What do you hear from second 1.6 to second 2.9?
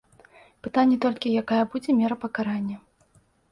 будзе мера пакарання.